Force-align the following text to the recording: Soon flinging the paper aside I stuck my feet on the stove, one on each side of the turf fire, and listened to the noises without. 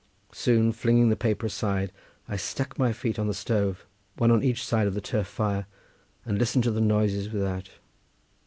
Soon 0.33 0.71
flinging 0.71 1.09
the 1.09 1.15
paper 1.15 1.45
aside 1.45 1.91
I 2.27 2.35
stuck 2.35 2.79
my 2.79 2.91
feet 2.91 3.19
on 3.19 3.27
the 3.27 3.35
stove, 3.35 3.85
one 4.17 4.31
on 4.31 4.41
each 4.43 4.65
side 4.65 4.87
of 4.87 4.95
the 4.95 4.99
turf 4.99 5.27
fire, 5.27 5.67
and 6.25 6.39
listened 6.39 6.63
to 6.63 6.71
the 6.71 6.81
noises 6.81 7.29
without. 7.29 7.69